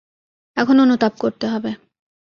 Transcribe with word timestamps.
এখন 0.57 0.75
অনুতাপ 0.79 1.13
করতে 1.19 1.45
হবে। 1.47 1.71